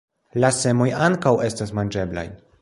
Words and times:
La 0.43 0.49
semoj 0.59 0.87
ankaŭ 1.09 1.35
estas 1.49 1.75
manĝeblaj. 1.81 2.27